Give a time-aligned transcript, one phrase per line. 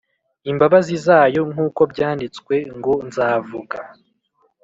[0.51, 3.77] imbabazi zayo nk uko byanditswe ngo Nzavuga